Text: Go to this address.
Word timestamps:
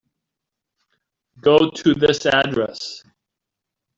Go 1.41 1.69
to 1.69 1.93
this 1.93 2.25
address. 2.25 3.03